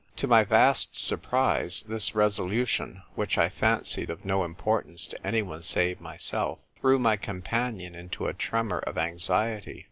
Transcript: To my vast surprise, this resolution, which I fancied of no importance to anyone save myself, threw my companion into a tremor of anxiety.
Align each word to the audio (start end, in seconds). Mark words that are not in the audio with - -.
To 0.15 0.25
my 0.25 0.43
vast 0.43 0.99
surprise, 0.99 1.83
this 1.83 2.15
resolution, 2.15 3.03
which 3.13 3.37
I 3.37 3.49
fancied 3.49 4.09
of 4.09 4.25
no 4.25 4.43
importance 4.43 5.05
to 5.05 5.27
anyone 5.27 5.61
save 5.61 6.01
myself, 6.01 6.57
threw 6.79 6.97
my 6.97 7.17
companion 7.17 7.93
into 7.93 8.25
a 8.25 8.33
tremor 8.33 8.79
of 8.79 8.97
anxiety. 8.97 9.79